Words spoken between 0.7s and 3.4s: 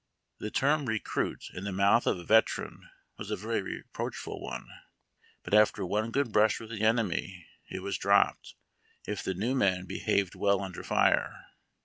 "recruit" in the mouth of a veteran was a